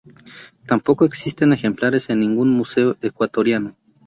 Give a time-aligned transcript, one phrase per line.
[0.65, 3.75] Tampoco existen ejemplares en ningún museo ecuatoriano.